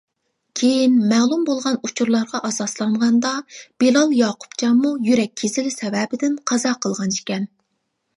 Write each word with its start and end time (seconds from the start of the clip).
كېيىن 0.59 0.93
مەلۇم 1.09 1.41
بولغان 1.49 1.75
ئۇچۇرلارغا 1.87 2.39
ئاساسلانغاندا 2.47 3.33
بىلال 3.83 4.15
ياقۇپجانمۇ 4.21 4.95
يۈرەك 5.09 5.37
كېسىلى 5.43 5.75
سەۋەبىدىن 5.75 6.39
قازا 6.53 6.73
قىلغان 6.87 7.15
ئىكەن. 7.19 7.47